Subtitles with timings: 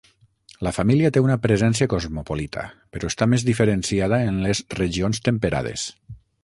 [0.67, 2.65] La família té una presència cosmopolita,
[2.97, 5.91] però està més diferenciada en les regions temperades.